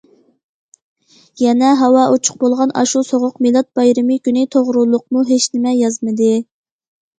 [1.41, 6.35] يەنە ھاۋا ئوچۇق بولغان ئاشۇ سوغۇق مىلاد بايرىمى كۈنى توغرۇلۇقمۇ ھېچنېمە يازمىدى.